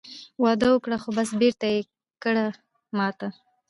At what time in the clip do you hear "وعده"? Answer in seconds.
0.43-0.67